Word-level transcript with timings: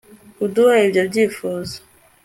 kuduha 0.37 0.73
ibyo 0.87 1.01
twifuza 1.11 1.75